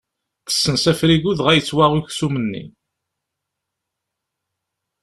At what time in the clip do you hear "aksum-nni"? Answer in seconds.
1.99-2.63